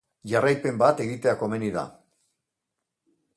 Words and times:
Jarraipen 0.29 0.79
bat 0.83 1.03
egitea 1.05 1.35
komeni 1.43 1.69
da. 1.77 1.85